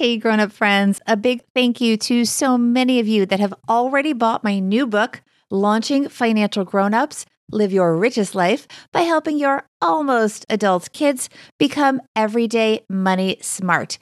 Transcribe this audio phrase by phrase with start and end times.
[0.00, 3.52] Hey, grown up friends, a big thank you to so many of you that have
[3.68, 9.38] already bought my new book, Launching Financial Grown Ups Live Your Richest Life by helping
[9.38, 11.28] your almost adult kids
[11.58, 13.98] become everyday money smart.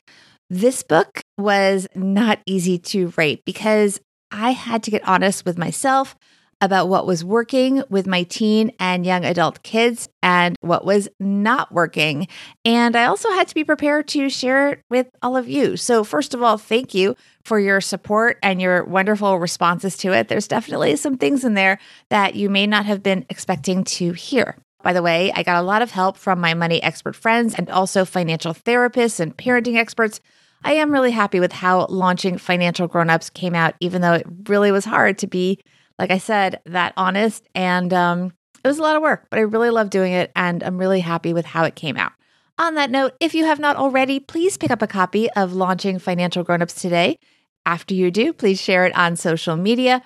[0.49, 6.15] This book was not easy to write because I had to get honest with myself
[6.61, 11.73] about what was working with my teen and young adult kids and what was not
[11.73, 12.27] working.
[12.65, 15.77] And I also had to be prepared to share it with all of you.
[15.77, 20.29] So, first of all, thank you for your support and your wonderful responses to it.
[20.29, 21.79] There's definitely some things in there
[22.11, 24.57] that you may not have been expecting to hear.
[24.83, 27.69] By the way, I got a lot of help from my money expert friends and
[27.69, 30.21] also financial therapists and parenting experts.
[30.65, 34.73] I am really happy with how launching Financial Grownups came out, even though it really
[34.73, 35.61] was hard to be
[35.99, 37.47] like I said, that honest.
[37.55, 38.33] And um,
[38.65, 40.31] it was a lot of work, but I really love doing it.
[40.37, 42.13] And I'm really happy with how it came out.
[42.59, 45.99] On that note, if you have not already, please pick up a copy of Launching
[45.99, 47.19] Financial Grownups today.
[47.65, 50.03] After you do, please share it on social media.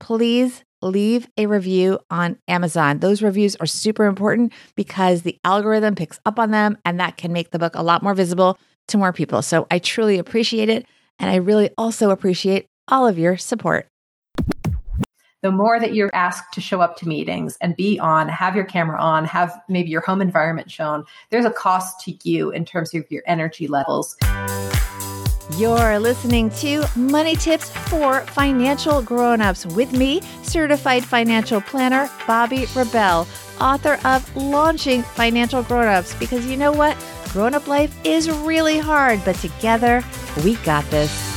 [0.00, 2.98] Please leave a review on Amazon.
[2.98, 7.32] Those reviews are super important because the algorithm picks up on them and that can
[7.32, 9.40] make the book a lot more visible to more people.
[9.40, 10.86] So I truly appreciate it.
[11.18, 13.88] And I really also appreciate all of your support
[15.44, 18.64] the more that you're asked to show up to meetings and be on, have your
[18.64, 22.94] camera on, have maybe your home environment shown, there's a cost to you in terms
[22.94, 24.16] of your energy levels.
[25.58, 33.28] You're listening to Money Tips for Financial Grown-ups with me, certified financial planner Bobbi Rebell,
[33.60, 36.96] author of Launching Financial Grown-ups because you know what?
[37.34, 40.02] Grown-up life is really hard, but together
[40.42, 41.33] we got this.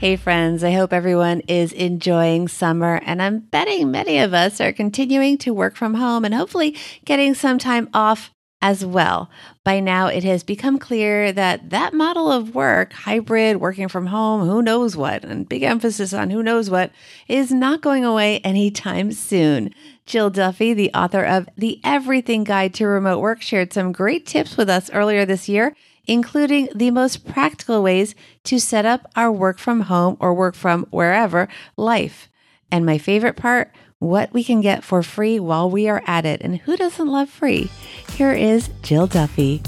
[0.00, 4.72] Hey, friends, I hope everyone is enjoying summer, and I'm betting many of us are
[4.72, 8.30] continuing to work from home and hopefully getting some time off
[8.62, 9.28] as well.
[9.62, 14.48] By now, it has become clear that that model of work, hybrid, working from home,
[14.48, 16.92] who knows what, and big emphasis on who knows what,
[17.28, 19.68] is not going away anytime soon.
[20.06, 24.56] Jill Duffy, the author of The Everything Guide to Remote Work, shared some great tips
[24.56, 29.58] with us earlier this year including the most practical ways to set up our work
[29.58, 32.28] from home or work from wherever life.
[32.70, 36.40] And my favorite part, what we can get for free while we are at it.
[36.40, 37.70] And who doesn't love free?
[38.12, 39.62] Here is Jill Duffy.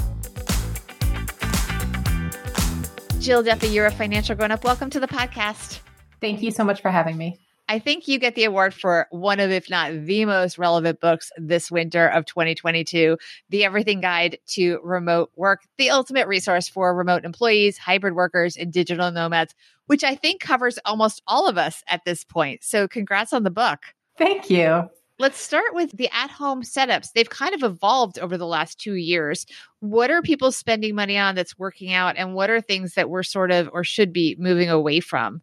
[3.20, 4.64] Jill Duffy, you're a financial grown up.
[4.64, 5.80] Welcome to the podcast.
[6.20, 7.38] Thank you so much for having me.
[7.68, 11.30] I think you get the award for one of, if not the most relevant books
[11.36, 13.16] this winter of 2022
[13.50, 18.72] The Everything Guide to Remote Work, the ultimate resource for remote employees, hybrid workers, and
[18.72, 19.54] digital nomads,
[19.86, 22.62] which I think covers almost all of us at this point.
[22.62, 23.78] So, congrats on the book.
[24.18, 24.88] Thank you.
[25.18, 27.12] Let's start with the at home setups.
[27.12, 29.46] They've kind of evolved over the last two years.
[29.80, 33.22] What are people spending money on that's working out, and what are things that we're
[33.22, 35.42] sort of or should be moving away from?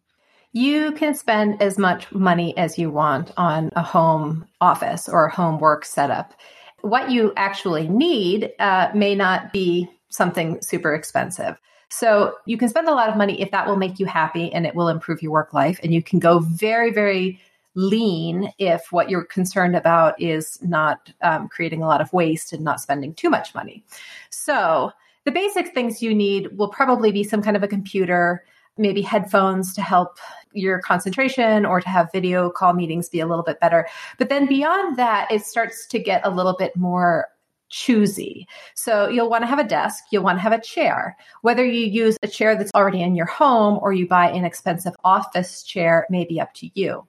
[0.52, 5.34] You can spend as much money as you want on a home office or a
[5.34, 6.34] home work setup.
[6.80, 11.60] What you actually need uh, may not be something super expensive.
[11.88, 14.66] So you can spend a lot of money if that will make you happy and
[14.66, 15.78] it will improve your work life.
[15.82, 17.40] And you can go very, very
[17.74, 22.64] lean if what you're concerned about is not um, creating a lot of waste and
[22.64, 23.84] not spending too much money.
[24.30, 24.92] So
[25.24, 28.44] the basic things you need will probably be some kind of a computer,
[28.80, 30.18] maybe headphones to help
[30.52, 33.86] your concentration or to have video call meetings be a little bit better.
[34.18, 37.28] But then beyond that, it starts to get a little bit more
[37.68, 38.48] choosy.
[38.74, 41.16] So you'll want to have a desk, you'll want to have a chair.
[41.42, 44.94] Whether you use a chair that's already in your home or you buy an expensive
[45.04, 47.06] office chair may be up to you.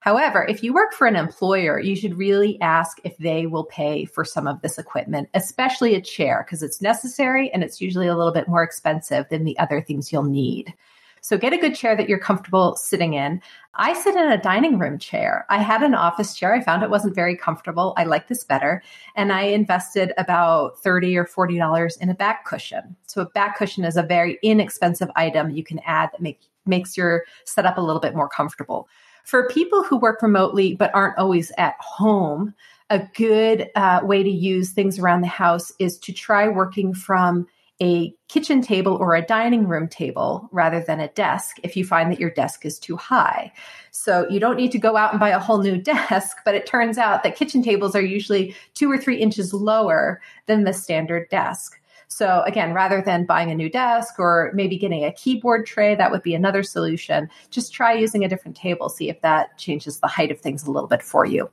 [0.00, 4.06] However, if you work for an employer, you should really ask if they will pay
[4.06, 8.16] for some of this equipment, especially a chair, because it's necessary and it's usually a
[8.16, 10.72] little bit more expensive than the other things you'll need.
[11.20, 13.40] So get a good chair that you're comfortable sitting in.
[13.74, 15.46] I sit in a dining room chair.
[15.48, 16.54] I had an office chair.
[16.54, 17.94] I found it wasn't very comfortable.
[17.96, 18.82] I like this better.
[19.16, 22.96] And I invested about 30 or $40 in a back cushion.
[23.06, 26.96] So a back cushion is a very inexpensive item you can add that make, makes
[26.96, 28.88] your setup a little bit more comfortable.
[29.24, 32.54] For people who work remotely but aren't always at home,
[32.88, 37.46] a good uh, way to use things around the house is to try working from
[37.82, 42.12] a kitchen table or a dining room table rather than a desk if you find
[42.12, 43.52] that your desk is too high.
[43.90, 46.66] So you don't need to go out and buy a whole new desk, but it
[46.66, 51.28] turns out that kitchen tables are usually two or three inches lower than the standard
[51.30, 51.80] desk.
[52.08, 56.10] So again, rather than buying a new desk or maybe getting a keyboard tray, that
[56.10, 57.30] would be another solution.
[57.50, 60.70] Just try using a different table, see if that changes the height of things a
[60.72, 61.48] little bit for you.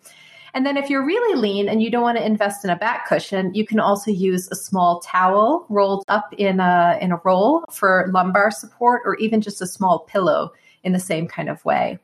[0.58, 3.08] And then if you're really lean and you don't want to invest in a back
[3.08, 7.64] cushion, you can also use a small towel rolled up in a in a roll
[7.70, 10.52] for lumbar support or even just a small pillow
[10.82, 12.00] in the same kind of way.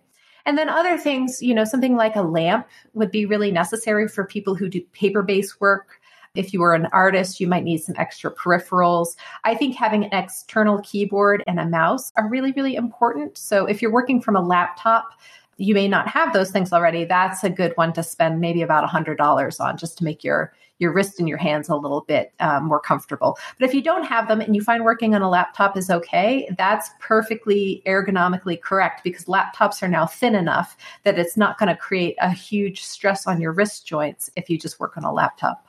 [0.45, 4.23] And then other things, you know, something like a lamp would be really necessary for
[4.23, 5.99] people who do paper-based work.
[6.35, 9.15] If you were an artist, you might need some extra peripherals.
[9.43, 13.35] I think having an external keyboard and a mouse are really, really important.
[13.35, 15.09] So if you're working from a laptop,
[15.57, 17.05] you may not have those things already.
[17.05, 20.91] That's a good one to spend maybe about $100 on just to make your your
[20.91, 23.37] wrist and your hands a little bit um, more comfortable.
[23.57, 26.49] But if you don't have them and you find working on a laptop is okay,
[26.57, 31.75] that's perfectly ergonomically correct because laptops are now thin enough that it's not going to
[31.75, 35.65] create a huge stress on your wrist joints if you just work on a laptop.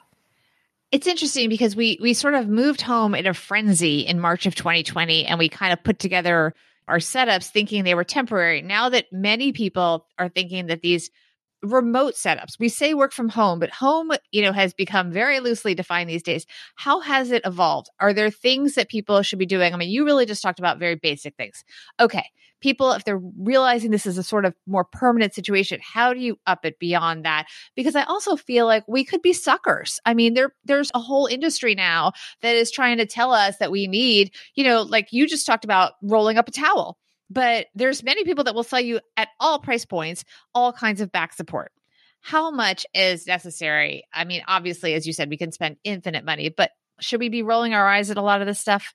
[0.91, 4.55] It's interesting because we we sort of moved home in a frenzy in March of
[4.55, 6.55] 2020 and we kind of put together
[6.89, 8.63] our setups thinking they were temporary.
[8.63, 11.11] Now that many people are thinking that these
[11.65, 15.75] remote setups, we say work from home, but home, you know, has become very loosely
[15.75, 16.47] defined these days.
[16.77, 17.89] How has it evolved?
[18.01, 19.73] Are there things that people should be doing?
[19.73, 21.65] I mean, you really just talked about very basic things.
[21.99, 22.27] Okay,
[22.61, 26.39] people, if they're realizing this is a sort of more permanent situation, how do you
[26.47, 27.47] up it beyond that?
[27.75, 30.01] Because I also feel like we could be suckers.
[30.07, 33.71] I mean, there there's a whole industry now that is trying to tell us that
[33.71, 36.97] we need, you know, like you just talked about rolling up a towel.
[37.31, 40.25] But there's many people that will sell you at all price points
[40.55, 41.73] all kinds of back support
[42.25, 44.05] how much is necessary?
[44.11, 47.43] I mean, obviously, as you said, we can spend infinite money, but should we be
[47.43, 48.95] rolling our eyes at a lot of this stuff?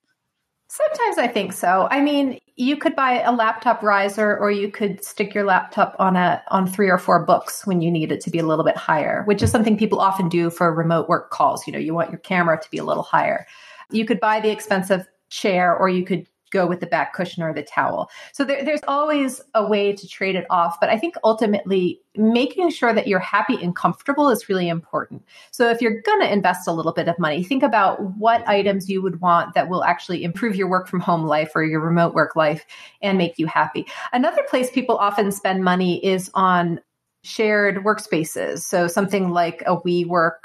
[0.68, 1.88] Sometimes I think so.
[1.92, 6.16] I mean, you could buy a laptop riser or you could stick your laptop on
[6.16, 8.78] a on 3 or 4 books when you need it to be a little bit
[8.78, 12.10] higher, which is something people often do for remote work calls, you know, you want
[12.10, 13.46] your camera to be a little higher.
[13.92, 17.54] You could buy the expensive chair or you could go with the back cushion or
[17.54, 18.10] the towel.
[18.34, 20.80] So there, there's always a way to trade it off.
[20.80, 25.24] But I think ultimately making sure that you're happy and comfortable is really important.
[25.52, 28.90] So if you're going to invest a little bit of money, think about what items
[28.90, 32.14] you would want that will actually improve your work from home life or your remote
[32.14, 32.66] work life
[33.02, 33.86] and make you happy.
[34.12, 36.80] Another place people often spend money is on
[37.24, 38.60] shared workspaces.
[38.60, 40.40] So something like a WeWork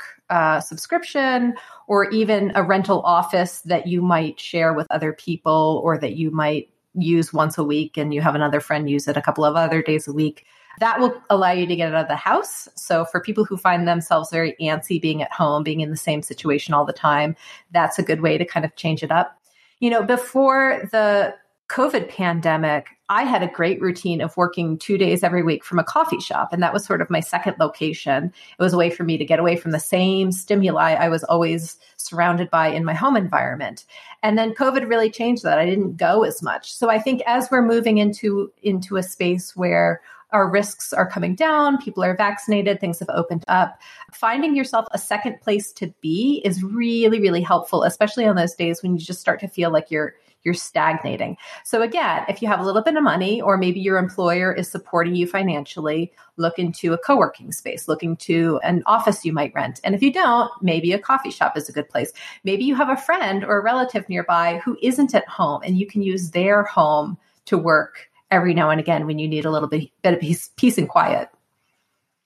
[0.61, 1.55] subscription
[1.87, 6.31] or even a rental office that you might share with other people or that you
[6.31, 9.57] might use once a week and you have another friend use it a couple of
[9.57, 10.47] other days a week.
[10.81, 12.69] That will allow you to get out of the house.
[12.75, 16.21] So, for people who find themselves very antsy being at home, being in the same
[16.21, 17.37] situation all the time,
[17.71, 19.39] that's a good way to kind of change it up.
[19.79, 21.35] You know, before the
[21.75, 25.85] COVID pandemic, I had a great routine of working two days every week from a
[25.85, 26.53] coffee shop.
[26.53, 28.33] And that was sort of my second location.
[28.57, 31.25] It was a way for me to get away from the same stimuli I was
[31.25, 33.87] always surrounded by in my home environment.
[34.23, 35.59] And then COVID really changed that.
[35.59, 36.73] I didn't go as much.
[36.73, 40.01] So I think as we're moving into, into a space where
[40.31, 43.81] our risks are coming down, people are vaccinated, things have opened up.
[44.13, 48.81] Finding yourself a second place to be is really, really helpful, especially on those days
[48.81, 51.37] when you just start to feel like you're you're stagnating.
[51.65, 54.71] So again, if you have a little bit of money or maybe your employer is
[54.71, 59.81] supporting you financially, look into a co-working space, look into an office you might rent.
[59.85, 62.13] And if you don't, maybe a coffee shop is a good place.
[62.45, 65.87] Maybe you have a friend or a relative nearby who isn't at home and you
[65.87, 67.17] can use their home
[67.47, 70.51] to work every now and again when you need a little bit, bit of peace,
[70.57, 71.29] peace and quiet.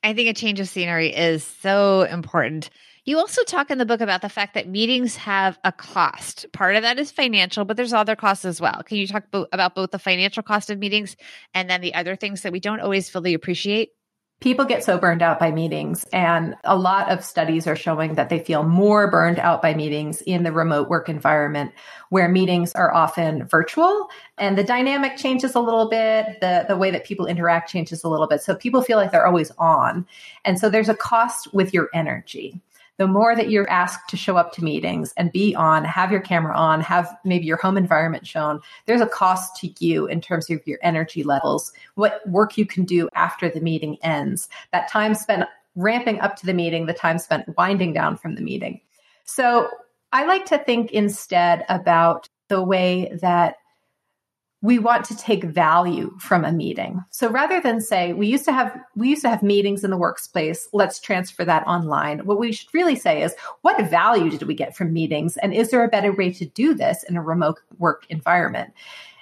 [0.02, 2.70] I think a change of scenery is so important.
[3.08, 6.44] You also talk in the book about the fact that meetings have a cost.
[6.52, 8.82] Part of that is financial, but there's other costs as well.
[8.84, 11.16] Can you talk bo- about both the financial cost of meetings
[11.54, 13.92] and then the other things that we don't always fully appreciate?
[14.40, 18.28] People get so burned out by meetings, and a lot of studies are showing that
[18.28, 21.72] they feel more burned out by meetings in the remote work environment
[22.10, 26.40] where meetings are often virtual and the dynamic changes a little bit.
[26.40, 28.42] The, the way that people interact changes a little bit.
[28.42, 30.06] So people feel like they're always on.
[30.44, 32.60] And so there's a cost with your energy
[32.98, 36.20] the more that you're asked to show up to meetings and be on, have your
[36.20, 40.50] camera on, have maybe your home environment shown, there's a cost to you in terms
[40.50, 45.14] of your energy levels, what work you can do after the meeting ends, that time
[45.14, 45.44] spent
[45.76, 48.80] ramping up to the meeting, the time spent winding down from the meeting.
[49.24, 49.68] So
[50.12, 53.56] I like to think instead about the way that
[54.60, 57.02] we want to take value from a meeting.
[57.10, 59.96] So rather than say we used to have we used to have meetings in the
[59.96, 62.20] workplace, let's transfer that online.
[62.20, 65.70] What we should really say is what value did we get from meetings and is
[65.70, 68.72] there a better way to do this in a remote work environment?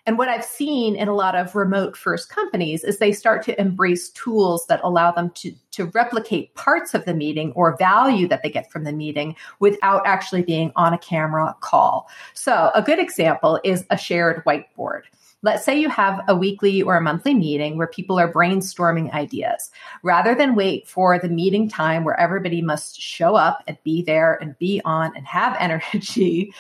[0.06, 3.60] And what I've seen in a lot of remote first companies is they start to
[3.60, 8.44] embrace tools that allow them to, to replicate parts of the meeting or value that
[8.44, 12.08] they get from the meeting without actually being on a camera call.
[12.34, 15.02] So a good example is a shared whiteboard
[15.46, 19.70] Let's say you have a weekly or a monthly meeting where people are brainstorming ideas.
[20.02, 24.34] Rather than wait for the meeting time where everybody must show up and be there
[24.42, 26.52] and be on and have energy,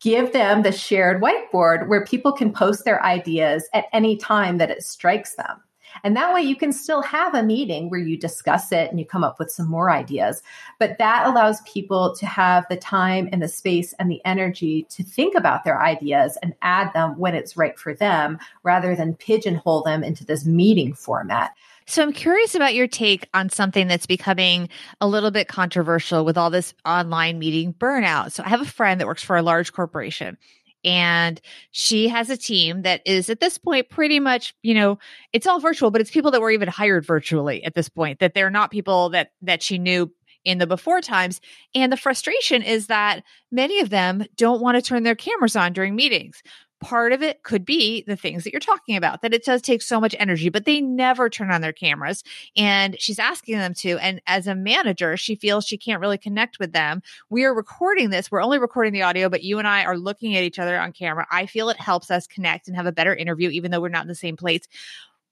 [0.00, 4.72] give them the shared whiteboard where people can post their ideas at any time that
[4.72, 5.62] it strikes them.
[6.04, 9.06] And that way you can still have a meeting where you discuss it and you
[9.06, 10.42] come up with some more ideas.
[10.78, 15.02] But that allows people to have the time and the space and the energy to
[15.02, 19.82] think about their ideas and add them when it's right for them rather than pigeonhole
[19.82, 21.52] them into this meeting format.
[21.88, 24.68] So I'm curious about your take on something that's becoming
[25.00, 28.32] a little bit controversial with all this online meeting burnout.
[28.32, 30.36] So I have a friend that works for a large corporation
[30.84, 31.40] and
[31.70, 34.98] she has a team that is at this point pretty much you know
[35.32, 38.34] it's all virtual but it's people that were even hired virtually at this point that
[38.34, 40.10] they're not people that that she knew
[40.46, 41.40] in the before times.
[41.74, 45.74] And the frustration is that many of them don't want to turn their cameras on
[45.74, 46.40] during meetings
[46.80, 49.80] part of it could be the things that you're talking about that it does take
[49.80, 52.22] so much energy but they never turn on their cameras
[52.56, 56.58] and she's asking them to and as a manager she feels she can't really connect
[56.58, 57.02] with them.
[57.30, 60.36] We are recording this we're only recording the audio but you and I are looking
[60.36, 61.26] at each other on camera.
[61.30, 64.02] I feel it helps us connect and have a better interview even though we're not
[64.02, 64.68] in the same place.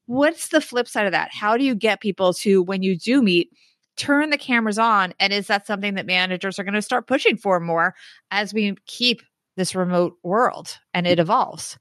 [0.07, 1.31] What's the flip side of that?
[1.33, 3.51] How do you get people to when you do meet
[3.97, 7.37] turn the cameras on and is that something that managers are going to start pushing
[7.37, 7.95] for more
[8.31, 9.23] as we keep
[9.57, 11.79] this remote world and it evolves?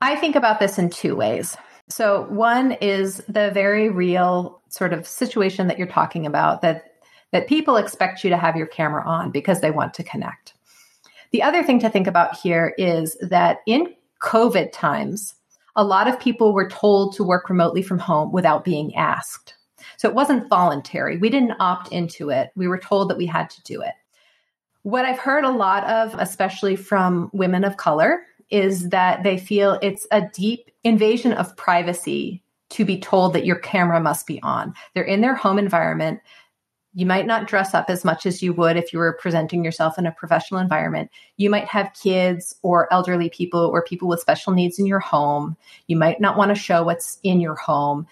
[0.00, 1.56] I think about this in two ways.
[1.88, 6.84] So, one is the very real sort of situation that you're talking about that
[7.32, 10.54] that people expect you to have your camera on because they want to connect.
[11.32, 15.34] The other thing to think about here is that in COVID times,
[15.74, 19.54] a lot of people were told to work remotely from home without being asked.
[19.96, 21.16] So it wasn't voluntary.
[21.16, 22.50] We didn't opt into it.
[22.54, 23.94] We were told that we had to do it.
[24.82, 29.78] What I've heard a lot of, especially from women of color, is that they feel
[29.80, 34.74] it's a deep invasion of privacy to be told that your camera must be on.
[34.94, 36.20] They're in their home environment.
[36.94, 39.98] You might not dress up as much as you would if you were presenting yourself
[39.98, 41.10] in a professional environment.
[41.36, 45.56] You might have kids or elderly people or people with special needs in your home.
[45.86, 48.06] You might not want to show what's in your home.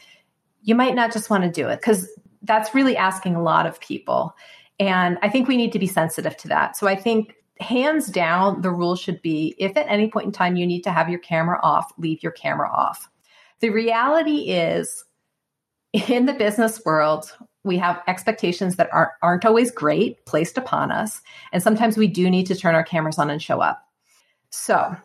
[0.62, 2.08] You might not just want to do it because
[2.42, 4.34] that's really asking a lot of people.
[4.80, 6.76] And I think we need to be sensitive to that.
[6.76, 10.56] So I think hands down, the rule should be if at any point in time
[10.56, 13.08] you need to have your camera off, leave your camera off.
[13.60, 15.04] The reality is,
[15.92, 21.20] in the business world, we have expectations that aren't, aren't always great placed upon us.
[21.52, 23.84] And sometimes we do need to turn our cameras on and show up.
[24.50, 24.96] So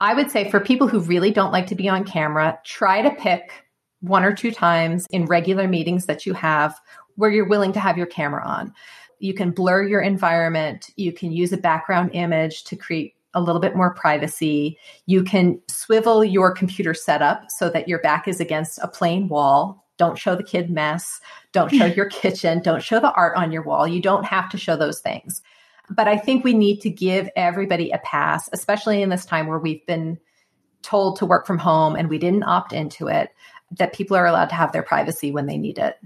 [0.00, 3.10] I would say for people who really don't like to be on camera, try to
[3.10, 3.64] pick
[4.00, 6.78] one or two times in regular meetings that you have
[7.16, 8.72] where you're willing to have your camera on.
[9.18, 10.90] You can blur your environment.
[10.96, 14.78] You can use a background image to create a little bit more privacy.
[15.06, 19.84] You can swivel your computer setup so that your back is against a plain wall.
[19.96, 21.20] Don't show the kid mess.
[21.52, 22.62] Don't show your kitchen.
[22.62, 23.86] Don't show the art on your wall.
[23.86, 25.42] You don't have to show those things.
[25.90, 29.58] But I think we need to give everybody a pass, especially in this time where
[29.58, 30.18] we've been
[30.82, 33.30] told to work from home and we didn't opt into it,
[33.78, 35.98] that people are allowed to have their privacy when they need it.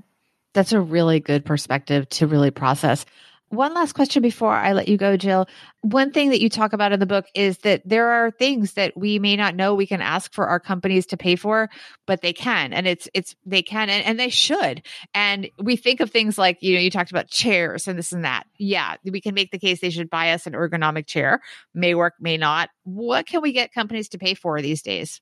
[0.59, 3.07] That's a really good perspective to really process.
[3.51, 5.47] One last question before I let you go, Jill.
[5.83, 8.97] One thing that you talk about in the book is that there are things that
[8.97, 11.71] we may not know we can ask for our companies to pay for,
[12.09, 12.73] but they can.
[12.73, 14.83] And it's, it's, they can and, and they should.
[15.15, 18.25] And we think of things like, you know, you talked about chairs and this and
[18.25, 18.45] that.
[18.59, 21.41] Yeah, we can make the case they should buy us an ergonomic chair.
[21.73, 22.69] May work, may not.
[22.83, 25.21] What can we get companies to pay for these days?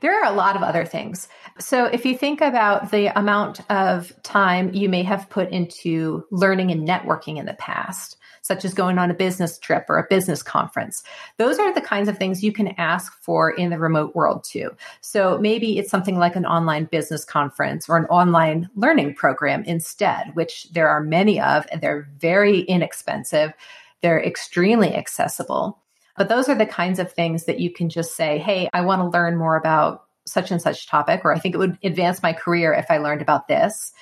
[0.00, 1.28] There are a lot of other things.
[1.58, 6.70] So, if you think about the amount of time you may have put into learning
[6.70, 10.42] and networking in the past, such as going on a business trip or a business
[10.42, 11.02] conference,
[11.36, 14.70] those are the kinds of things you can ask for in the remote world too.
[15.00, 20.34] So, maybe it's something like an online business conference or an online learning program instead,
[20.34, 23.52] which there are many of, and they're very inexpensive.
[24.00, 25.80] They're extremely accessible.
[26.18, 29.00] But those are the kinds of things that you can just say, hey, I want
[29.00, 32.32] to learn more about such and such topic, or I think it would advance my
[32.32, 33.92] career if I learned about this.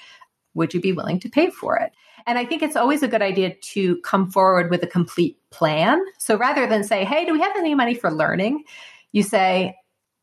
[0.55, 1.93] Would you be willing to pay for it?
[2.27, 6.05] And I think it's always a good idea to come forward with a complete plan.
[6.19, 8.65] So rather than say, hey, do we have any money for learning?
[9.13, 9.77] You say,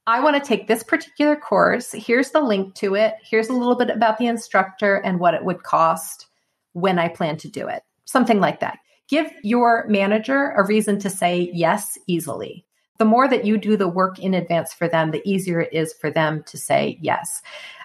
[0.06, 1.94] I want to take this particular course.
[1.94, 3.16] Here's the link to it.
[3.24, 6.28] Here's a little bit about the instructor and what it would cost
[6.74, 7.84] when I plan to do it.
[8.04, 8.80] Something like that.
[9.10, 12.65] Give your manager a reason to say yes easily.
[13.00, 15.93] The more that you do the work in advance for them, the easier it is
[15.93, 17.41] for them to say yes.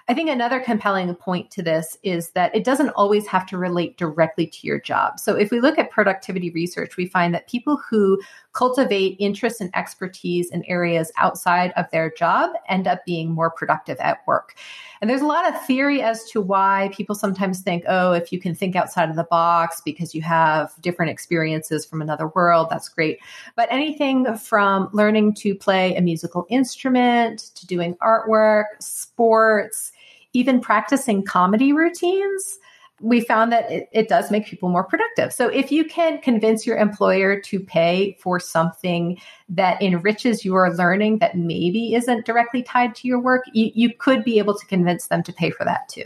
[0.07, 3.97] I think another compelling point to this is that it doesn't always have to relate
[3.97, 5.19] directly to your job.
[5.19, 8.19] So if we look at productivity research, we find that people who
[8.59, 13.97] cultivate interest and expertise in areas outside of their job end up being more productive
[14.01, 14.53] at work.
[14.99, 18.39] And there's a lot of theory as to why people sometimes think, oh, if you
[18.41, 22.89] can think outside of the box because you have different experiences from another world, that's
[22.89, 23.19] great.
[23.55, 29.93] But anything from learning to play a musical instrument to doing artwork, sports,
[30.33, 32.59] even practicing comedy routines,
[33.01, 35.31] we found that it, it, does make people more productive.
[35.33, 41.19] So if you can convince your employer to pay for something that enriches your learning
[41.19, 45.07] that maybe isn't directly tied to your work, you, you could be able to convince
[45.07, 46.05] them to pay for that too.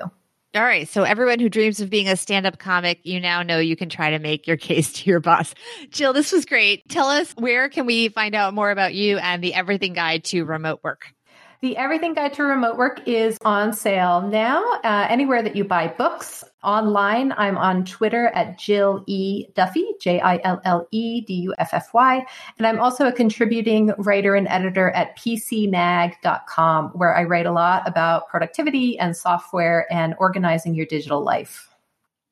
[0.56, 0.88] All right.
[0.88, 4.12] So everyone who dreams of being a stand-up comic, you now know you can try
[4.12, 5.56] to make your case to your boss.
[5.90, 6.88] Jill, this was great.
[6.90, 10.44] Tell us where can we find out more about you and the Everything Guide to
[10.44, 11.14] Remote Work?
[11.64, 14.62] The Everything Guide to Remote Work is on sale now.
[14.84, 19.46] Uh, anywhere that you buy books online, I'm on Twitter at Jill E.
[19.56, 22.26] Duffy, J I L L E D U F F Y.
[22.58, 27.88] And I'm also a contributing writer and editor at PCMag.com, where I write a lot
[27.88, 31.70] about productivity and software and organizing your digital life.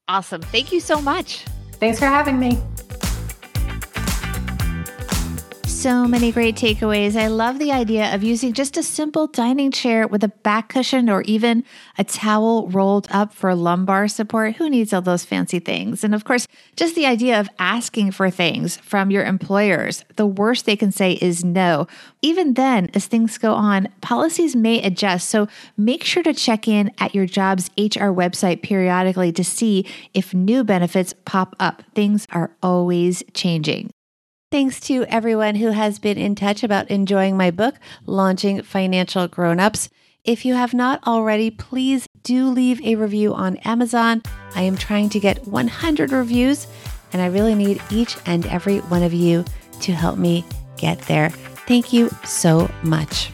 [0.09, 0.41] Awesome.
[0.41, 1.45] Thank you so much.
[1.75, 2.61] Thanks for having me
[5.81, 7.15] so many great takeaways.
[7.15, 11.09] I love the idea of using just a simple dining chair with a back cushion
[11.09, 11.63] or even
[11.97, 14.57] a towel rolled up for lumbar support.
[14.57, 16.03] Who needs all those fancy things?
[16.03, 16.45] And of course,
[16.75, 20.05] just the idea of asking for things from your employers.
[20.17, 21.88] The worst they can say is no.
[22.21, 25.29] Even then, as things go on, policies may adjust.
[25.29, 25.47] So
[25.77, 30.63] make sure to check in at your job's HR website periodically to see if new
[30.63, 31.81] benefits pop up.
[31.95, 33.89] Things are always changing.
[34.51, 39.88] Thanks to everyone who has been in touch about enjoying my book, Launching Financial Grownups.
[40.25, 44.22] If you have not already, please do leave a review on Amazon.
[44.53, 46.67] I am trying to get 100 reviews,
[47.13, 49.46] and I really need each and every one of you
[49.84, 50.43] to help me
[50.75, 51.29] get there.
[51.29, 53.31] Thank you so much.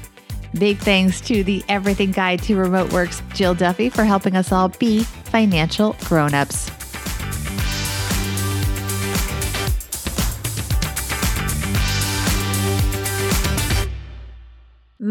[0.59, 4.69] Big thanks to the Everything Guide to Remote Works, Jill Duffy, for helping us all
[4.69, 6.76] be financial grownups.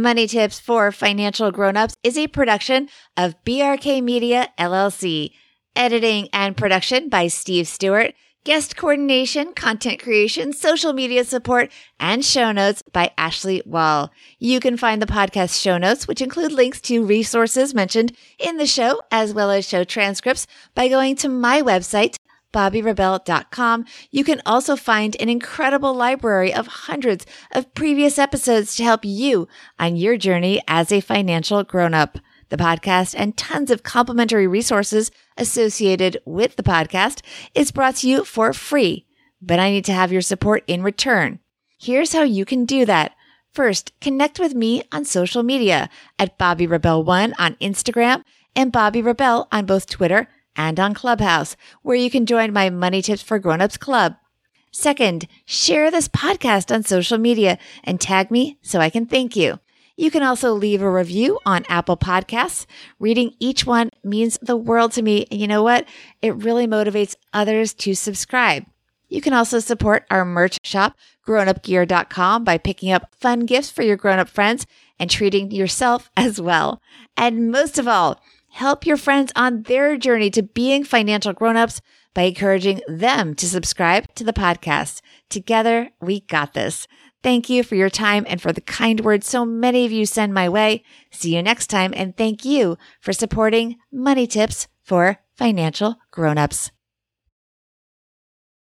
[0.06, 5.32] Money Tips for Financial Grownups is a production of BRK Media LLC.
[5.74, 8.14] Editing and production by Steve Stewart.
[8.44, 14.12] Guest coordination, content creation, social media support, and show notes by Ashley Wall.
[14.38, 18.66] You can find the podcast show notes, which include links to resources mentioned in the
[18.66, 22.14] show, as well as show transcripts by going to my website,
[22.56, 23.84] bobbirebell.com.
[24.10, 29.46] You can also find an incredible library of hundreds of previous episodes to help you
[29.78, 32.18] on your journey as a financial grown up.
[32.48, 37.20] The podcast and tons of complimentary resources associated with the podcast
[37.54, 39.04] is brought to you for free,
[39.42, 41.40] but I need to have your support in return.
[41.78, 43.12] Here's how you can do that.
[43.52, 48.22] First, connect with me on social media at Bobbi Rebell One on Instagram
[48.54, 53.02] and Bobbi Rebell on both Twitter and on Clubhouse, where you can join my Money
[53.02, 54.16] Tips for Grownups Club.
[54.70, 59.58] Second, share this podcast on social media and tag me so I can thank you.
[59.96, 62.66] You can also leave a review on Apple Podcasts.
[62.98, 65.26] Reading each one means the world to me.
[65.30, 65.86] And you know what?
[66.20, 68.66] It really motivates others to subscribe.
[69.08, 73.96] You can also support our merch shop, grownupgear.com, by picking up fun gifts for your
[73.96, 74.66] grown up friends
[74.98, 76.82] and treating yourself as well.
[77.16, 78.20] And most of all,
[78.56, 81.80] help your friends on their journey to being financial grown-ups
[82.14, 85.02] by encouraging them to subscribe to the podcast.
[85.28, 86.88] Together, we got this.
[87.22, 90.32] Thank you for your time and for the kind words so many of you send
[90.32, 90.82] my way.
[91.10, 96.70] See you next time and thank you for supporting Money Tips for Financial Grown-ups.